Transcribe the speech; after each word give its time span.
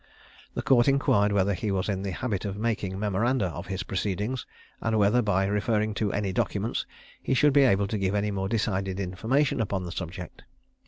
The 0.55 0.63
court 0.63 0.87
inquired 0.87 1.31
whether 1.31 1.53
he 1.53 1.69
was 1.69 1.87
in 1.87 2.01
the 2.01 2.09
habit 2.09 2.43
of 2.43 2.57
making 2.57 2.97
memoranda 2.97 3.45
of 3.49 3.67
his 3.67 3.83
proceedings, 3.83 4.47
and 4.81 4.97
whether, 4.97 5.21
by 5.21 5.45
referring 5.45 5.93
to 6.01 6.11
any 6.11 6.33
documents, 6.33 6.87
he 7.21 7.35
should 7.35 7.53
be 7.53 7.61
able 7.61 7.85
to 7.85 7.99
give 7.99 8.15
any 8.15 8.31
more 8.31 8.49
decided 8.49 8.99
information 8.99 9.61
upon 9.61 9.83
the 9.85 9.91
subject? 9.91 10.41